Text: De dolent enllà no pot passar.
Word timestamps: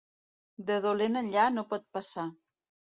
De 0.69 0.79
dolent 0.87 1.21
enllà 1.23 1.47
no 1.59 1.69
pot 1.77 1.89
passar. 1.99 2.29